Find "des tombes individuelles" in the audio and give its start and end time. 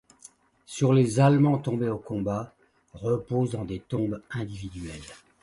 3.65-4.99